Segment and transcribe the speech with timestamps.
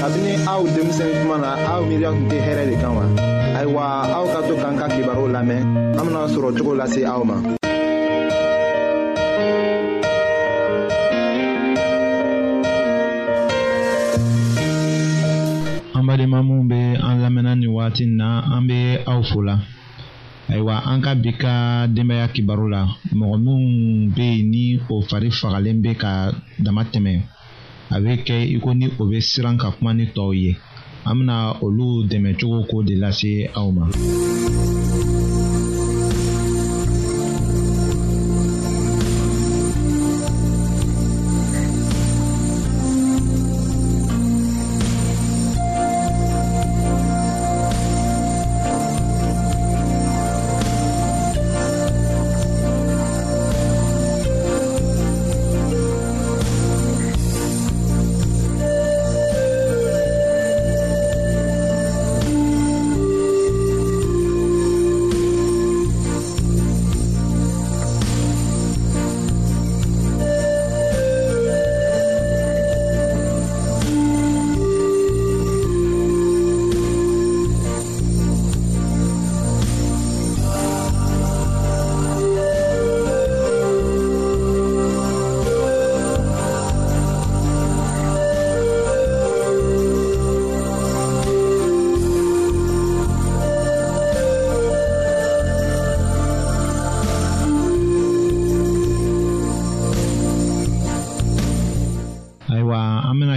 [0.00, 3.04] kabini aw denmisɛn tuma na aw miiriya tun tɛ hɛrɛ de kan wa
[3.58, 3.82] ayiwa
[4.16, 5.60] aw ka to k'an ka kibaru lamɛn
[5.98, 7.36] an bena sɔrɔ cogo lase aw ma
[15.96, 18.78] an badenma minw be an lamɛnna ni wagati na an be
[19.12, 19.54] aw fola
[20.50, 21.52] ayiwa an ka bi ka
[21.94, 22.82] denbaya kibaru la
[23.18, 23.58] mɔgɔ minw
[24.16, 26.10] be yen ni o fari fagalen be ka
[26.64, 27.12] dama tɛmɛ
[27.94, 30.50] a bɛ kɛ iko ni o bɛ siran ka kuma ni tɔw ye
[31.08, 33.84] an bɛna olu dɛmɛ cogo ko de lase aw ma.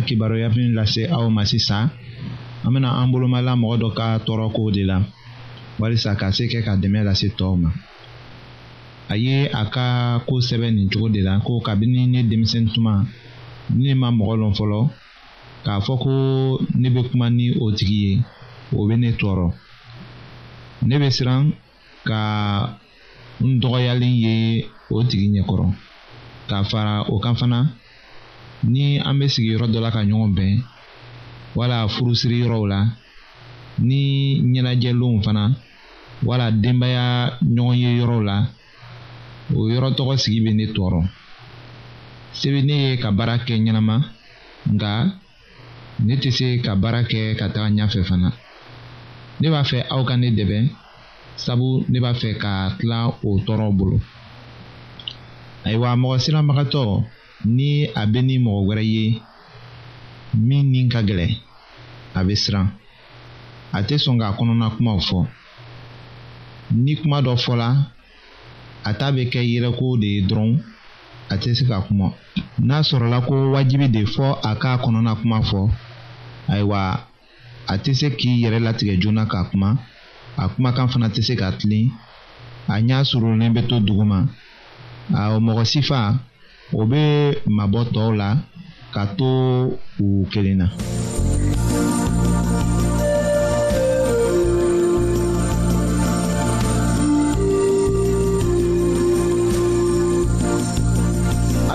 [0.04, 1.90] kibaruya min lase aw ma sisan
[2.64, 4.98] an bena an bolomala mɔgɔ dɔ ka tɔɔrɔkow de la
[5.80, 7.70] walisa ka se kɛ ka dɛmɛ lase tɔɔw ma
[9.12, 13.06] a ye a ka koo sɛbɛ nin cogo de la ko kabini ne denmisɛni tuma
[13.74, 14.80] ne ma mɔgɔ lɔn fɔlɔ
[15.66, 16.12] k'a fɔ ko
[16.82, 18.22] ne be kuma ni o tigi ye
[18.76, 19.48] o be ne tɔɔrɔ
[20.88, 21.54] ne be siran
[22.04, 22.78] ka
[23.42, 25.68] n dɔgɔyalen ye o tigi ɲɛkɔrɔ
[26.50, 27.60] k'a fara o kan fana
[28.72, 30.54] ni an bɛ sigiyɔrɔ dɔ la ka ɲɔgɔn bɛn
[31.56, 32.40] wala furusiri
[32.72, 32.80] la
[33.80, 34.02] ni
[34.42, 35.44] ɲɛnajɛlenw fana
[36.28, 37.06] wala denbaya
[37.56, 38.38] ɲɔgɔn ye yɔrɔw la
[39.56, 41.02] o yɔrɔ tɔgɔ sigi bɛ ne tɔɔrɔ
[42.38, 43.96] se bɛ ne ye ka baara kɛ ɲɛnama
[44.74, 44.90] nka
[46.06, 48.30] ne tɛ se ka baara kɛ ka taga ɲɛfɛ fana
[49.42, 50.60] ne b'a fɛ aw ka ne dɛmɛ
[51.36, 52.98] sabu ne b'a fɛ ka tila
[53.28, 53.98] o tɔɔrɔ bolo
[55.66, 56.84] ayiwa mɔgɔ siranbagatɔ
[57.52, 59.04] ni a bɛ ni mɔgɔ wɛrɛ ye
[60.48, 61.32] min ni ka gɛlɛn
[62.18, 62.68] a bɛ siran
[63.72, 65.20] a tɛ sɔn k'a kɔnɔna kumaw fɔ
[66.84, 67.68] ni kuma dɔ fɔla
[68.90, 70.62] a ta bɛ kɛ yɛrɛko de ye dɔrɔn
[71.30, 72.14] a tɛ se ka kuma
[72.60, 75.70] n'a sɔrɔla ko wajibi de fɔ a k'a kɔnɔna kuma fɔ
[76.48, 77.00] ayiwa
[77.68, 79.78] a tɛ se k'i yɛrɛ latigɛ joona k'a kuma
[80.38, 81.92] a kumakan fana tɛ se ka tilen
[82.68, 84.28] a ɲɛ surunnen bɛ to duguma
[85.14, 85.82] a mɔgɔ si
[86.80, 87.02] o bɛ
[87.56, 88.30] mabɔ tɔw la
[88.94, 89.30] ka to
[90.06, 90.68] u kelen na.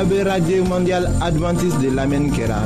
[0.00, 2.60] a bɛ radio mondial adventiste de lamɛnni kɛra.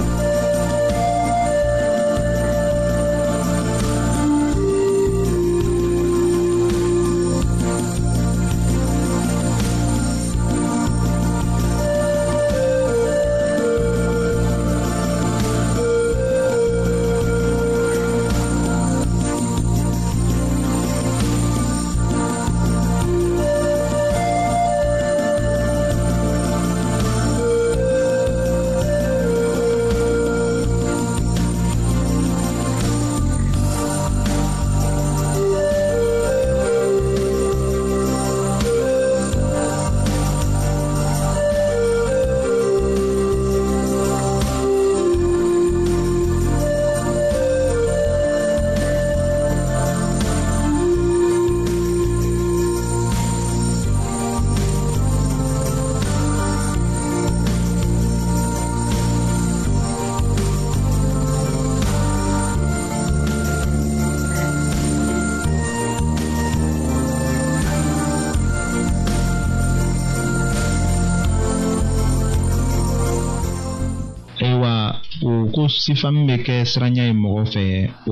[75.83, 77.63] sifami bɛ kɛ siranya ye mɔgɔ fɛ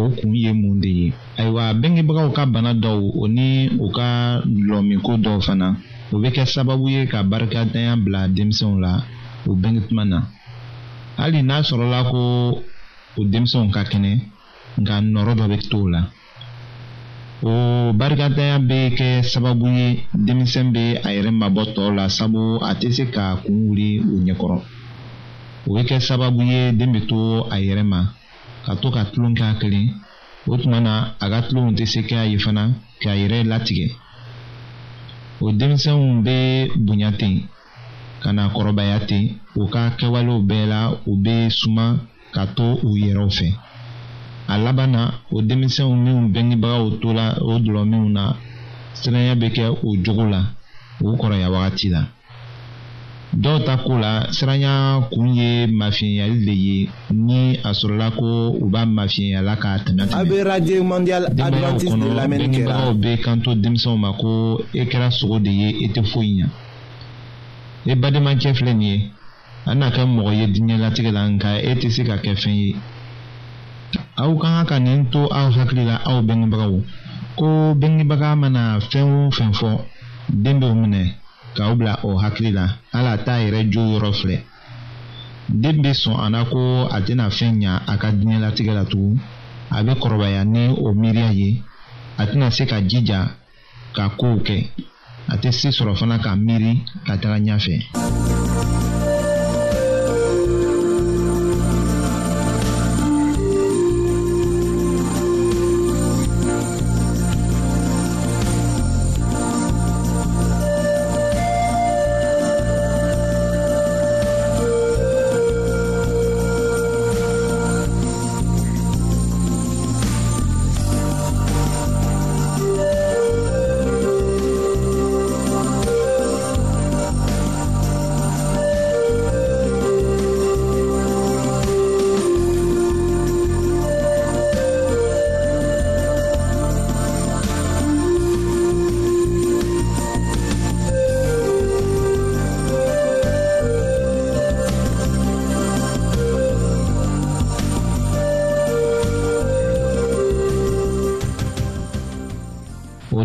[0.01, 1.07] o kun ye mun de ye
[1.39, 3.47] ayiwa bengebagaw ka bana dɔw o ni
[3.85, 4.09] u ka
[4.69, 5.69] lɔmiko dɔw fana
[6.13, 8.93] o bɛ kɛ sababu ye ka barikadanya bila denmisɛnw la
[9.49, 10.19] o benge tuma na
[11.21, 12.21] hali n'a sɔrɔla ko
[13.19, 14.13] o denmisɛnw ka kɛnɛ
[14.81, 16.01] nka nɔrɔ dɔ bɛ t'o la
[17.51, 17.53] o
[18.01, 19.87] barikadanya bɛ kɛ sababu ye
[20.27, 24.17] denmisɛn bɛ a yɛrɛ mabɔ tɔw la sabu a tɛ se ka kun wuli o
[24.27, 24.59] ɲɛkɔrɔ
[25.69, 27.17] o bɛ kɛ sababu ye den bɛ to
[27.51, 28.01] a yɛrɛ ma
[28.65, 29.87] ka to ka tulon k'a kelen
[30.49, 30.93] o tuma na
[31.23, 32.63] a ka tulonw tɛ se k'a ye fana
[33.03, 33.87] k'a yɛrɛ latigɛ
[35.45, 36.37] o denmisɛnw bɛ
[36.87, 37.35] bonya ten
[38.23, 39.23] ka na kɔrɔbaya ten
[39.61, 40.81] u ka kɛwalew bɛɛ la
[41.11, 41.87] u bɛ suma
[42.35, 43.49] ka to u yɛrɛw fɛ
[44.53, 45.03] a laban na
[45.35, 48.23] o denmisɛnw minnu bɛnnibagaw to la o dɔlɔminw na
[49.01, 50.41] siranya bɛ kɛ o jogo la
[51.05, 52.03] o kɔrɔya wagati la
[53.33, 58.69] dɔw ta ko la siranya kun ye mafiɲɛyali de ye ni a sɔrɔla ko u
[58.71, 60.15] b'a mafiɲɛyala k'a tɛmɛ tɛmɛ.
[60.15, 60.89] a bɛ radio
[63.23, 66.43] kanto denmisɛnw ma ko e kɛra sogo de ye e tɛ foyi
[67.87, 69.11] ɲɛ e bademakɛ filɛ nin ye
[69.67, 72.77] a n'a kɛ mɔgɔ ye diɲɛlatigɛ la nka e tɛ se ka kɛ fɛn ye
[74.17, 76.83] aw ka kan ka nin to aw hakili la aw bɛngebagaw
[77.39, 79.83] ko bɛngebaga mana fɛn o fɛn fɔ
[80.29, 81.15] den b'o minɛ
[81.57, 84.39] k'aw bila o hakili la hali a t'a yɛrɛ jo yɔrɔ filɛ
[85.51, 86.61] den bɛ sɔn a na ko
[86.91, 89.19] a tɛna fɛn ɲa a ka diinɛlatigɛ la tugun
[89.71, 91.63] a bɛ kɔrɔbaya ni o miiriya ye
[92.19, 93.21] a tɛna se ka jija
[93.95, 94.57] ka kow kɛ
[95.33, 96.73] a tɛ se sɔrɔ fana ka miiri
[97.07, 97.75] ka taga ɲɛfɛ.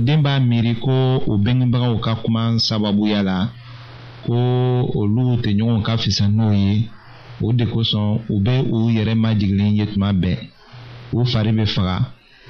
[0.05, 3.39] den b'a miiri ko o bɛngebagaw ka kuma sababuya la
[4.25, 4.35] ko
[5.01, 6.71] olu tɛɲɔgɔnw ka fisa n'o ye
[7.45, 10.37] o de kosɔn u bɛ u yɛrɛ majigilen ye tuma bɛɛ
[11.17, 11.97] u fari bɛ faga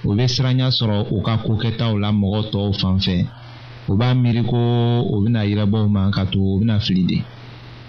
[0.08, 3.18] u bɛ siranya sɔrɔ u ka kokɛtaw la mɔgɔ tɔw fan fɛ
[3.88, 4.58] u b'a miiri ko
[5.14, 7.18] u bɛna yɛrɛbɔ u ma ka to u bɛna fili de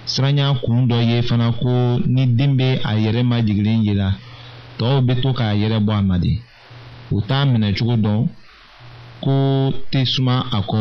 [0.06, 1.70] siranya kun dɔ ye fana ko
[2.06, 4.10] ni den bɛ a yɛrɛ majigilen ye la
[4.78, 6.32] tɔw bɛ to k'a yɛrɛ bɔ a ma de
[7.10, 8.22] u t'a minɛ cogo dɔn
[9.24, 9.34] ko
[9.92, 10.80] tɛ suma a kɔ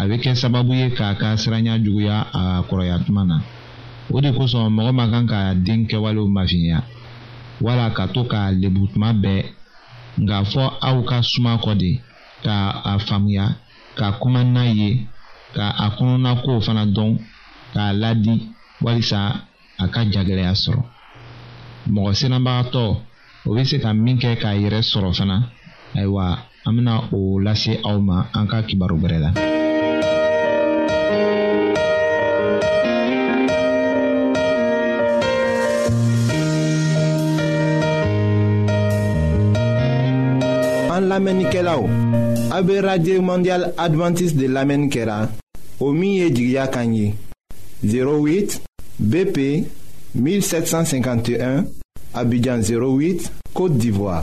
[0.00, 3.36] a bɛ kɛ sababu ye k'a ka siranya juguya a kɔrɔya tuma na
[4.14, 6.78] o de kosɔn mɔgɔ ma kan ka den kɛwalew mafiɲɛya
[7.64, 9.40] wala ka to k'a lebu tuma bɛɛ
[10.22, 11.90] nka fɔ aw ka suma kɔ de
[12.44, 12.54] ka
[12.90, 13.46] a faamuya
[13.98, 14.88] ka kuma n'a ye
[15.56, 17.10] ka a kɔnɔna kow fana dɔn
[17.74, 18.34] k'a ladi
[18.84, 19.18] walisa
[19.82, 20.82] a ka jagɛlɛya sɔrɔ
[21.92, 22.84] mɔgɔ siranbagatɔ
[23.46, 25.36] o bɛ se ka min kɛ k'a yɛrɛ sɔrɔ fana
[25.98, 26.26] ayiwa
[26.66, 29.18] an bena o lase aw ma an ka kibaru bɛrɛ
[42.86, 45.28] la mondial adventiste de lamɛnni kɛra
[45.80, 48.60] o 08
[48.98, 49.38] bp
[50.18, 51.64] 1751
[52.14, 54.22] abidjan 08 côte d'ivoire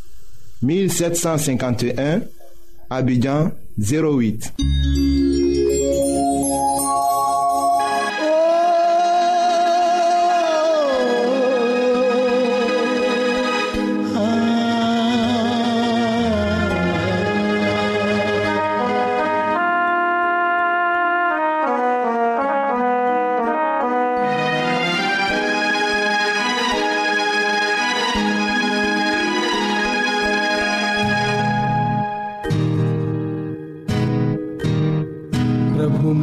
[0.61, 2.21] 1751,
[2.89, 4.53] Abidjan 08.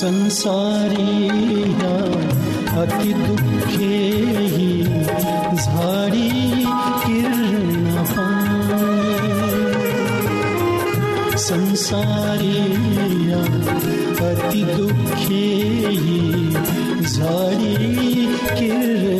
[0.00, 1.88] संसारिया
[2.82, 3.98] अति दुखे
[4.52, 4.84] ही
[5.64, 6.30] झाड़ी
[7.00, 8.04] किरण
[11.46, 13.42] संसारिया
[14.30, 15.44] अति दुखे
[16.08, 16.20] ही
[17.14, 17.76] झाड़ी
[18.56, 19.19] किरण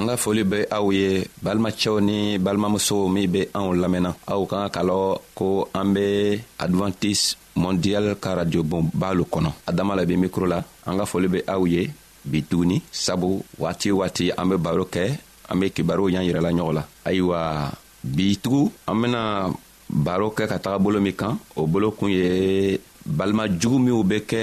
[0.00, 4.56] an ka foli be aw ye balimacɛw ni balimamusow min be anw lamɛnna aw ka
[4.64, 4.96] ka kalɔ
[5.36, 6.06] ko an be
[6.58, 8.88] advantise mondial ka radio bon
[9.18, 11.90] lo kɔnɔ adama la be mikro la an ka foli be aw ye
[12.24, 15.04] bi tuguni sabu waati waati an be baro kɛ
[15.50, 17.38] an be kibaruw y'an yirɛla ɲɔgɔn la ayiwa
[18.16, 19.20] bitugu an bena
[20.06, 24.20] baro kɛ ka taga bolo min kan o bolo kun ye balima jugu minw be
[24.30, 24.40] kɛ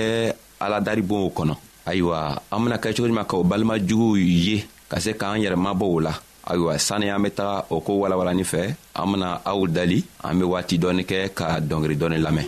[0.62, 1.54] aladaribonw kɔnɔ
[1.90, 2.20] ayiwa
[2.54, 4.58] an bena kɛcogo cogo juman ka o balima juguw ye
[4.89, 6.13] ka se k'an yɛrɛ mabɔ o la
[6.51, 8.62] ayiwa sani an be taga o ko walawalanin fɛ
[9.01, 12.46] an bena aw dali an be waati dɔɔni kɛ ka dɔngeri dɔɔni lamɛn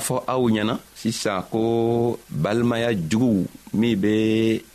[0.00, 4.12] fɔ aw ɲɛna sisan ko balimaya jugu min bɛ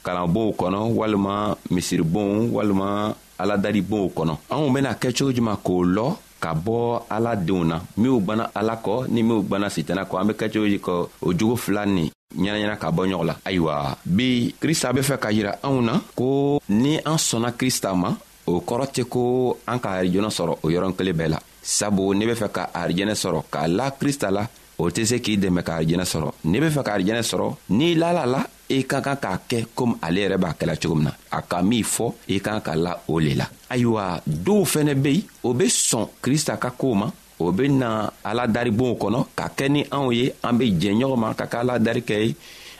[0.05, 1.33] kalanbonw kɔnɔ walima
[1.69, 6.05] misiribonw walima aladaribonw kɔnɔ anw bena kɛ cogo juman k'o lɔ
[6.39, 6.77] ka bɔ
[7.09, 10.47] ala denw na minw gwana ala kɔ ni minw gwana sitana kɔ an be kɛ
[10.53, 14.93] cogo di kɔ o jogo fila nin ɲɛnaɲɛna ka bɔ ɲɔgɔn la ayiwa bi krista
[14.93, 18.13] be fɛ ka yira anw na ko ni an sɔnna krista ma
[18.47, 22.25] o kɔrɔ tɛ ko an ka arijɛnɛ sɔrɔ o yɔrɔn kelen bɛɛ la sabu ne
[22.25, 24.45] be fɛ ka arijɛnɛ sɔrɔ k'a la krista la
[24.77, 27.95] o tɛ se k'i dɛmɛ ka arijɛnɛ sɔrɔ n'i be fɛ ka arijɛnɛ sɔrɔ n'i
[27.95, 31.13] lala la i ka kan k'a kɛ komi ale yɛrɛ b'a kɛla cogo min na
[31.31, 34.93] a ka min fɔ i ka kan ka la o le la ayiwa dɔw fɛnɛ
[35.01, 39.25] be yen o be sɔn krista ka koow ma o be na ala daribonw kɔnɔ
[39.35, 42.15] ka kɛ ni anw ye an be jɛ ɲɔgɔn ma ka kɛ ala dari kɛ
[42.25, 42.35] ye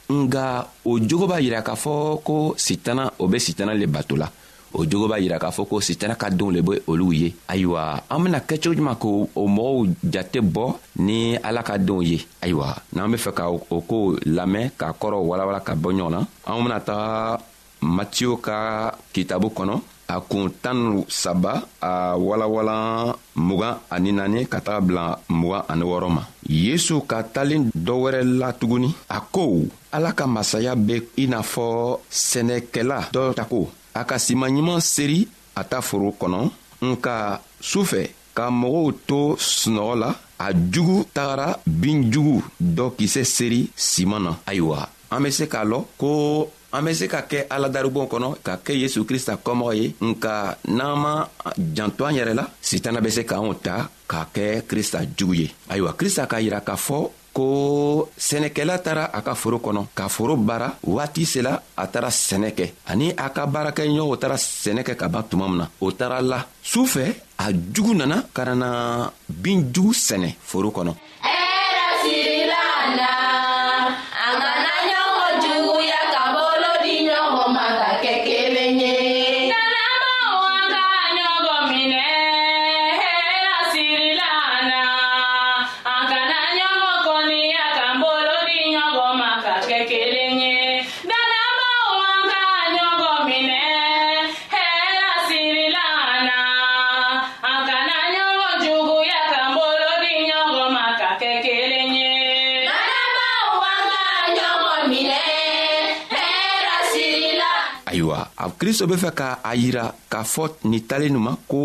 [0.09, 4.29] nga o jogo b'a yira k'a fɔ ko sitana o be sitana le bato la
[4.77, 8.01] o jogo b'a yira k'a fɔ ko sitana ka denw le be olu ye ayiwa
[8.09, 10.65] an bena kɛcogo juman k'o mɔgɔw jate bɔ
[10.99, 15.17] ni ala ka denw ye ayiwa n'an be fɛ ka o koo lamɛn k'a kɔrɔ
[15.29, 17.39] walawala ka bɔ ɲɔgɔn na an bena taga
[17.81, 24.81] matiyo ka kitabu kɔnɔ a kun tan saba a walawalan mugan ani naani ka taga
[24.81, 30.11] bila mugan ani wɔɔrɔ ma yesu ka talen dɔ wɛrɛ la tuguni a ko ala
[30.13, 35.81] ka masaya be i n'a fɔ sɛnɛkɛla dɔ tako a ka simanɲuman seri a ta
[35.81, 36.39] foro kɔnɔ
[36.85, 37.39] nka
[37.71, 38.03] sufɛ
[38.37, 44.31] ka mɔgɔw to sunɔgɔ la a jugu tagara bin jugu dɔ kisɛ seri siman na
[44.45, 48.57] ayiwa an be se k'a lɔn ko an be se ka kɛ aladaribon kɔnɔ ka
[48.63, 51.27] kɛ yesu krista kɔmɔgɔ ye nka n'an ma
[51.73, 55.93] janto an yɛrɛ la sitana be se k'anw ta k'a kɛ krista jugu ye ayiwa
[55.95, 60.67] krista k'a yira k'a fɔ ko sɛnɛkɛla taara a ka foro kɔnɔ ka foro baara
[60.95, 65.23] waati sela a taara sɛnɛ kɛ ani a ka baarakɛɲɔgɔnw taara sɛnɛ kɛ ka ban
[65.29, 67.05] tuma min na o taara la su fɛ
[67.37, 68.69] a jugu nana ka na na
[69.27, 70.91] bin jugu sɛnɛ foro kɔnɔ
[108.65, 111.61] kristo be fɛ ka a yira k'a fɔ nin talen nin ma ko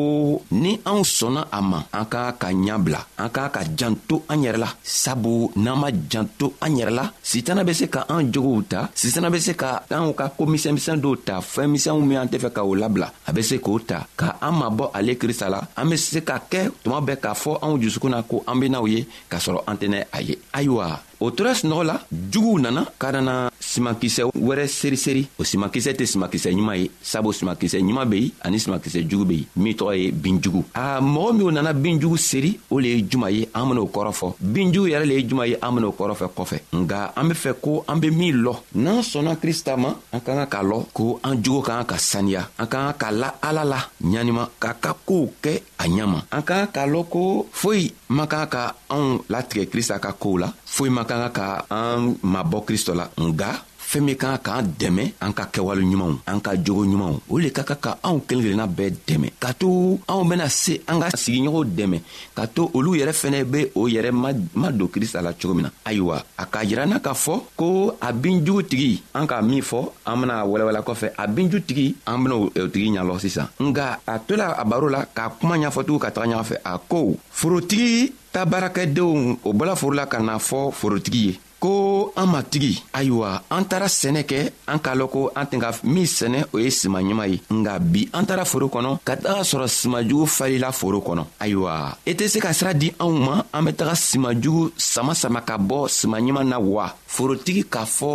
[0.53, 4.59] ni anw sɔnna a ma an k'a ka ɲabila an k'a ka janto an yɛrɛ
[4.61, 8.81] la sabu n'an ma janto an yɛrɛ la sitana be se ka an jogow ta
[8.95, 12.51] sitana be se ka anw ka koo misɛnmisɛn dɔw ta fɛɛnmisɛnw min an tɛ fɛ
[12.57, 15.89] ka o labila a be se k'o ta ka an mabɔ ale krista la an
[15.89, 19.09] be se ka kɛ tuma bɛɛ k'a fɔ anw jusukun na ko an benaw ye
[19.31, 22.01] k'a sɔrɔ an tɛnɛ a ye ayiwa o tora sunɔgɔ la
[22.33, 27.79] juguw nana ka nana simankisɛ wɛrɛ seriseri o simankisɛ tɛ simankisɛ ɲuman ye sabu simankisɛ
[27.81, 31.51] ɲuman be yen ani simankisɛ jugu be yen min tɔgɔ ye binjugu a mɔgɔ minw
[31.51, 35.15] nana binjugu seri o le ye juman ye an ben'o kɔrɔ fɔ binjugu yɛrɛ le
[35.15, 38.11] ye juman ye an ben'o kɔrɔ fɛ kɔfɛ nga an be fɛ ko an be
[38.11, 41.77] min lɔ n'an sɔnna krista ma an ka ka k'a lɔ ko an jogo ka
[41.81, 45.61] ka ka saniya an ka ka k'a la ala la ɲanima k'a ka koow kɛ
[45.79, 49.69] a ɲa ma an ka ka k'a lɔn ko foyi man ka ka anw latigɛ
[49.69, 53.51] krista ka koow la foyi man ka ka ka an mabɔ kristo la nga
[53.91, 57.49] fɛɛn min kan k'an dɛmɛ an ka kɛwale ɲumanw an ka jogo ɲumanw o le
[57.51, 61.09] ka kan ka anw kelen kelenna bɛɛ dɛmɛ ka to anw bena se an ka
[61.11, 61.99] sigiɲɔgɔnw dɛmɛ
[62.37, 65.71] ka to olu yɛrɛ fɛnɛ be o yɛrɛ ma don krista la cogo min na
[65.85, 67.67] ayiwa a k'a yiranna k'a fɔ ko
[68.01, 72.49] a binjugutigi an k'a min fɔ an bena walawala kɔfɛ a binjutigi an bena o
[72.73, 76.47] tigi ɲalɔ sisan nga a tola a baro la k'a kuma ɲafɔtugu ka taga ɲaga
[76.53, 81.41] fɛ a ko forotigi ta baarakɛdenw o bɔla foro la ka na fɔ forotigi ye
[81.59, 84.39] ko ko an matigi ayiwa an taara sɛnɛ kɛ
[84.73, 87.73] an k'a lɔn ko an tɛn ka min sɛnɛ o ye siman ɲuman ye nga
[87.79, 91.73] bi an taara foro kɔnɔ ka taga sɔrɔ simanjugu falila foro kɔnɔ ayiwa
[92.11, 95.41] i e tɛ se ka sira di anw ma an be taga simanjugu sama sama
[95.43, 98.11] ka bɔ siman ɲuman na wa forotigi k'a fɔ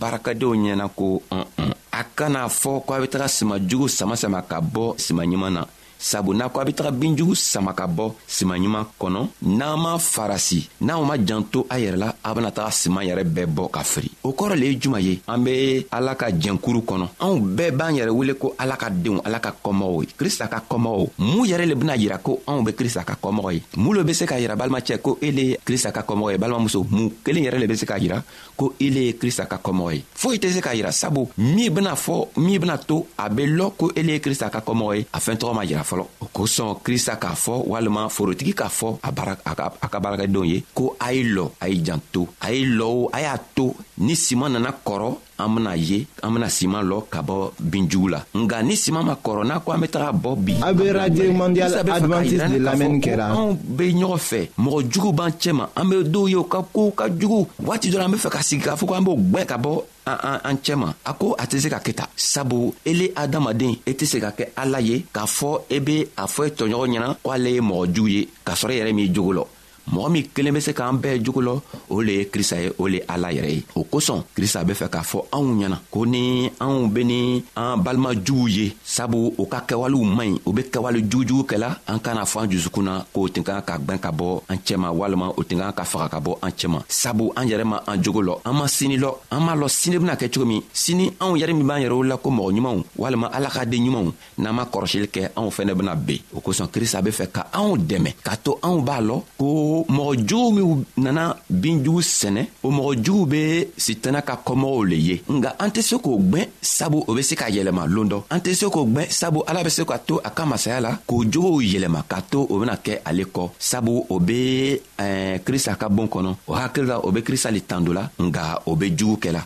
[0.00, 4.60] baarakadenw ɲɛna ko ɔn-ɔn a kana fɔ ko a be taga simanjugu sama sama ka
[4.60, 5.64] bɔ siman ɲuman na
[5.98, 10.68] sabu n'a ko a be taga binjugu sama ka bɔ simanɲuman kɔnɔ n'an m'a farasi
[10.80, 14.10] n'anw ma janto a yɛrɛ la a bena taga siman yɛrɛ bɛɛ bɔ ka firi
[14.22, 17.94] o kɔrɔ le ye juman ye an be ala ka jɛnkuru kɔnɔ anw bɛɛ b'an
[17.96, 21.66] yɛrɛ wele ko ala ka denw ala ka kɔmɔgɔw ye krista ka kɔmɔgɔw mun yɛrɛ
[21.68, 24.38] le bena yira ko anw be krista ka kɔmɔgɔ ye mun lo be se k'a
[24.40, 27.74] yira balimacɛ ko ele ye krista ka kɔmɔgɔ ye balimamuso mun kelen yɛrɛ le be
[27.76, 28.22] se k'a yira
[28.58, 31.94] ko ele ye krista ka kɔmɔgɔ ye foyi tɛ se k'a yira sabu min bena
[31.94, 35.18] fɔ min bena to a be lɔ ko ele ye krista ka kɔmɔgɔ ye a
[35.18, 40.00] fɛɛntɔgɔ ma yira fɔlɔ o kosɔn krista k'a fɔ walima forotigi k'a fɔ a ka
[40.00, 43.38] baarakɛdenw ye ko a ye lɔ a ye janto a ye lɔ o a y'a
[43.54, 48.08] to ni siman nana kɔrɔ an bena ye an bena siman lɔ ka bɔ binjugu
[48.10, 50.90] la nga ni siman ma kɔrɔ n'a ko an be taga bɔ bi a be
[50.90, 55.88] radio mondial advantiste de lamɛnni kɛra anw be ɲɔgɔn fɛ mɔgɔ jugu b'an cɛma an
[55.90, 58.38] be dɔw ye u ka koow ka jugu waati dɔ la an be fɛ ka
[58.42, 61.46] sigi k'a fɔ ko an b'o gwɛn ka bɔ an, an cɛma a ko a
[61.46, 64.80] tɛ se ka kɛ ta sabu ele adamaden i e tɛ se ka kɛ ala
[64.80, 67.60] ye k'a fɔ i e be a fɔ i e tɔɲɔgɔn ɲɛna ko ale ye
[67.60, 69.44] mɔgɔ jugu ye k'a sɔrɔ i yɛrɛ m'i jogo lɔ
[69.92, 72.86] mɔgɔ min kelen be se k'an bɛɛ jogo lɔ o le ye krista ye o
[72.88, 76.48] le ala yɛrɛ ye o kosɔn krista be fɛ k'a fɔ anw ɲɛna ko ni
[76.60, 80.98] anw be ni an balimajuguw ye sabu o ka kɛwalew man ɲi o be kɛwale
[81.10, 84.42] jugujugu kɛla an kana fɔ an jusukun na k'o tɛ kan ka gwɛn ka bɔ
[84.48, 87.64] an cɛma walima o tɛ kan ka faga ka bɔ an cɛma sabu an yɛrɛ
[87.64, 90.46] ma an jogo lɔ an ma sini lɔ an m'a lɔn sini bena kɛ cogo
[90.46, 93.86] min sini anw yɛrɛ min b'an yɛrɛw la ko mɔgɔ ɲumanw walima ala ka den
[93.90, 97.46] ɲumanw n'an ma kɔrɔsili kɛ anw fɛnɛ bena ben o kosɔn krista be fɛ ka
[97.52, 102.46] anw dɛmɛ k'a to anw b'a lɔn ko ko mɔgɔ jugu minw nana binjugu sɛnɛ
[102.62, 106.46] o mɔgɔ jugu be sitana ka kɔmɔgɔw le ye nga an tɛ se k'o gwɛn
[106.62, 109.62] sabu o be se ka yɛlɛma loon dɔ an tɛ se k'o gwɛn sabu ala
[109.64, 112.76] be se ka to a ka masaya la k'o jogow yɛlɛma k'a to o bena
[112.76, 117.10] kɛ ale kɔ sabu o be eh, krista ka boon kɔnɔ o hakili la o
[117.12, 119.42] be krista le tando la nga o be jugu kɛla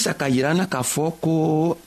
[0.00, 1.32] krista ka yira na k'a fɔ ko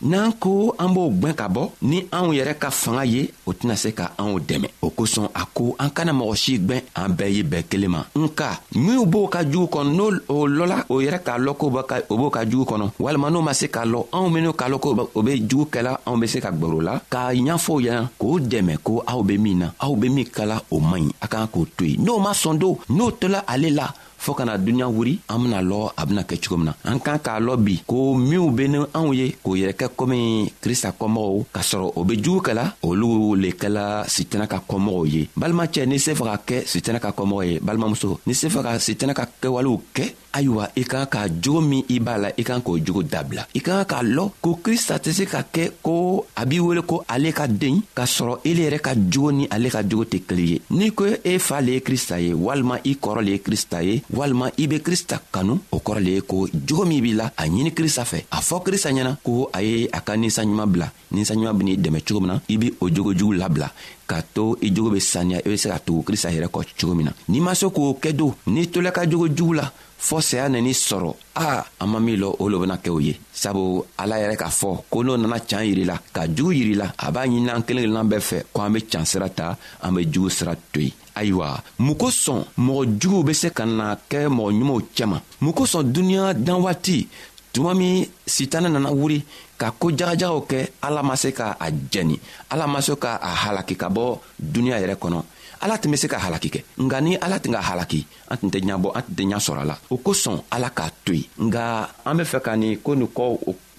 [0.05, 3.75] n'an ko an b'o gwɛn ka bɔ ni anw yɛrɛ ka fanga ye o tɛna
[3.75, 7.31] se ka anw dɛmɛ o kosɔn a ko an kana mɔgɔ si gwɛn an bɛɛ
[7.33, 11.19] ye bɛɛ kelen ma nka minw b'o ka jugu kɔnɔ n'o o lɔla o yɛrɛ
[11.25, 11.67] k'a lɔn k'o
[12.09, 14.79] o b'o ka jugu kɔnɔ walima n'o ma se k'a lɔn anw minw k'a lɔn
[14.79, 18.39] ko o be jugu kɛla anw be se ka gwɛrɛ la k'a ɲ'fɔ ɲɛna k'o
[18.39, 21.47] dɛmɛ ko aw be min na aw be min kala o man ɲi a k'an
[21.49, 23.89] k'o to yen n'o ma sɔn don n'o tola ale la
[24.23, 27.17] fɔɔ kana duniɲa wuri an bena lɔ a bena kɛ cogo min na an kan
[27.23, 31.45] k'a lɔ bi ko minw be ni anw ye k'o yɛrɛ kɛ komi krista kɔmɔgɔw
[31.53, 35.99] k'a sɔrɔ o be jugu kɛla olu le kɛla sitana ka kɔmɔgɔw ye balimacɛ n'i
[35.99, 39.25] se fɛ ka kɛ sitana ka kɔmɔgɔ ye balimamuso n'i se fɛ ka sitana ka
[39.41, 43.03] kɛwalew kɛ ayiwa i kan ka jogo min i b'a la i kan k'o jogo
[43.05, 45.93] dabila i kan k'a lɔn ko krista tɛ se ka kɛ ko
[46.35, 49.69] a b'i wele ko ale ka den k'a sɔrɔ ele yɛrɛ ka jogo ni ale
[49.69, 52.97] ka jogo tɛ kelen ye n'i ko e fa le ye krista ye walima i
[53.03, 56.47] kɔrɔ le ye krista ye walima i be krista kanu o kɔrɔ le ye ko
[56.51, 59.87] jogo min b'i la a ɲini krista fɛ a fɔ krista ɲɛna ko a ye
[59.93, 63.33] a ka ninsanɲuman bila ninsanɲuman ben'i dɛmɛ cogo min na i be o jogo jugu
[63.37, 63.69] labila
[64.07, 66.95] k'a to i jogo be saniya i be se ka tugu krista yɛrɛ kɔ cogo
[66.95, 69.69] min na n'i ma se k'o kɛ don n'i tola ka jogo jugu la
[70.05, 71.15] fɔɔ saya nani sɔrɔ a
[71.47, 74.49] ah, an ma min lɔ o lo bena kɛ o ye sabu ala yɛrɛ k'a
[74.59, 78.09] fɔ ko n'o nana can yirila ka jugu yirila a b'a ɲinina an kelen kelennan
[78.11, 81.47] bɛɛ fɛ ko an be can sira ta an be jugu sira to yen ayiwa
[81.79, 86.33] mun kosɔn mɔgɔ juguw be se ka na kɛ mɔgɔ ɲumanw cɛma mun kosɔn duniɲa
[86.43, 87.07] dan waati
[87.53, 89.23] tuma min sitanɛ nana wuri
[89.57, 92.19] ka koo jagajagaw kɛ ala ma se ka a jɛni
[92.51, 94.19] ala ma se ka a halaki ka bɔ
[94.51, 95.21] duniɲa yɛrɛ kɔnɔ
[95.63, 98.51] ala tun be se ka halaki kɛ nga ni ala tun ka halaki an tun
[98.51, 101.27] tɛ ɲabɔ an tun tɛ ɲa sɔrɔ a la o kosɔn ala k'a to yen
[101.47, 101.65] nga
[102.05, 103.23] an be fɛ ka nin ko nin kɔ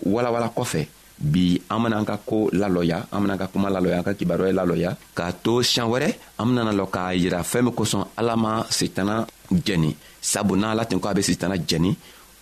[0.09, 0.81] walawala kɔfɛ
[1.19, 4.91] bi an benaan ka koo lalɔya an benaan ka kuma lalɔya an ka kibaruya lalɔya
[5.17, 6.09] k'a to siɲan wɛrɛ
[6.41, 10.99] an benana lɔ k'a yira fɛɛn min kosɔn ala ma sitana jɛni sabu n'ala tun
[11.01, 11.95] ko a be sitana jɛni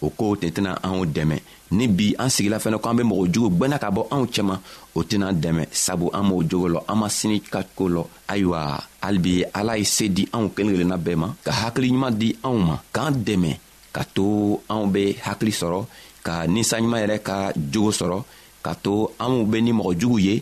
[0.05, 1.37] o kow tɛ tɛna anw dɛmɛ
[1.77, 4.55] ni bi an sigila fɛnɛ ko an be mɔgɔ jugu gwɛna ka bɔ anw cɛma
[4.95, 8.59] o tɛna dɛmɛ sabu an m'o jogo lɔ an ma sini ka koo lɔ ayiwa
[9.05, 12.77] halibi ala ye se di anw kelen kelenna bɛɛ ma ka hakiliɲuman di anw ma
[12.95, 13.51] k'an dɛmɛ
[13.95, 15.81] ka to anw be hakili sɔrɔ
[16.27, 17.37] ka ninsanɲuman yɛrɛ ka
[17.73, 18.21] jogo sɔrɔ
[18.65, 20.35] ka to anw be ni mɔgɔ jugu ye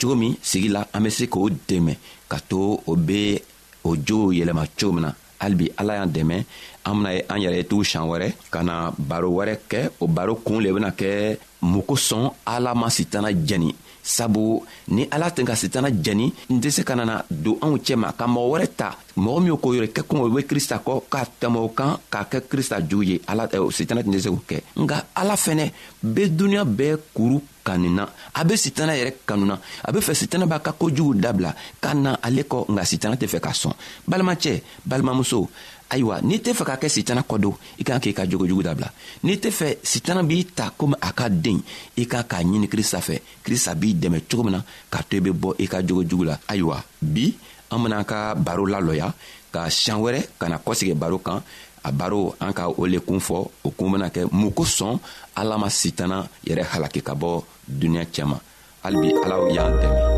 [0.00, 1.94] cogo min sigi la an be se k'o dɛmɛ
[2.28, 3.38] ka to o be
[3.84, 6.38] o jogow yɛlɛma cogo min na halibi ala y'an dɛmɛ
[6.84, 10.06] an bena ye an yɛrɛ ye tugu siɲan wɛrɛ ka na baro wɛrɛ kɛ o
[10.06, 13.74] baro kuun le bena kɛ mun kosɔn ala ma sitana jɛni
[14.08, 18.16] sabu ni ala tun ka sitana jɛni n tɛ se ka nana don anw cɛma
[18.16, 21.24] ka mɔgɔ wɛrɛ ta mɔgɔ min ko yɛrɛ kɛ kɔn o be krista kɔ k'a
[21.40, 24.56] tɛmɛ o kan k'a kɛ krista jugu ye ala sitana tun tɛ se k'o kɛ
[24.80, 25.64] nka ala fɛnɛ
[26.02, 30.62] be duniɲa bɛɛ kuru kanina a be sitana yɛrɛ kanuna a be fɛ sitana b'a
[30.64, 33.74] ka kojugu dabila ka na ale kɔ nka sitana tɛ fɛ ka sɔn
[34.08, 35.48] balimacɛ balimamuso
[35.90, 38.88] ayiwa n'i tɛ fɛ ka kɛ sitana kɔ don i kan k'i ka jogojugu dabila
[39.24, 41.60] n'i tɛ fɛ sitana b'i ta komi a ka den
[41.96, 45.20] i kan k'a ɲini krista fɛ krista b'i dɛmɛ cogo min na k'a to i
[45.20, 47.34] be bɔ i ka jogojugu la ayiwa bi
[47.70, 49.12] an benaan ka baro lalɔya
[49.52, 51.42] ka siɲan wɛrɛ ka na kɔsegi baro kan
[51.84, 54.98] a baro an ka o le kun fɔ o kun bena kɛ mun kosɔn
[55.34, 58.36] ala ma sitana yɛrɛ halaki ka bɔ duniɲa cɛma
[58.84, 60.17] halibi ala y'an dɛmɛ